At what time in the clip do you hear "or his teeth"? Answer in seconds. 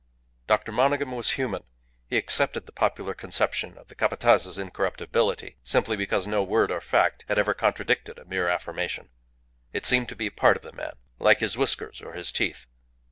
12.01-12.65